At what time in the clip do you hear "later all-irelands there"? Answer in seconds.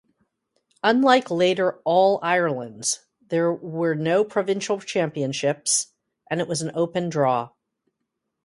1.29-3.53